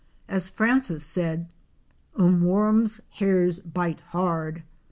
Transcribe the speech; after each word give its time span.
As 0.27 0.47
Francis 0.47 1.03
said,'' 1.05 1.53
Um 2.15 2.41
wurrum's 2.41 3.01
hairs 3.17 3.59
bite 3.59 3.99
hard!" 4.07 4.63